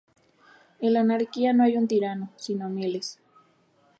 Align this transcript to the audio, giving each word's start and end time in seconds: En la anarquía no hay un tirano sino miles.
En 0.79 0.93
la 0.93 1.01
anarquía 1.01 1.53
no 1.53 1.61
hay 1.63 1.77
un 1.77 1.87
tirano 1.87 2.31
sino 2.35 2.67
miles. 2.71 3.19